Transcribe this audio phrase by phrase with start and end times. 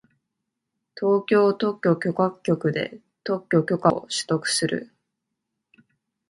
[0.95, 4.89] 東京特許許可局で特許許可を取得する